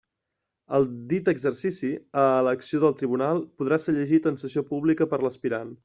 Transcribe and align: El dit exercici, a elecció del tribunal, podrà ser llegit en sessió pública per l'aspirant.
El 0.77 0.87
dit 1.11 1.29
exercici, 1.33 1.91
a 2.21 2.23
elecció 2.45 2.81
del 2.85 2.97
tribunal, 3.03 3.45
podrà 3.63 3.81
ser 3.87 3.99
llegit 4.01 4.31
en 4.33 4.45
sessió 4.45 4.69
pública 4.73 5.11
per 5.15 5.23
l'aspirant. 5.27 5.77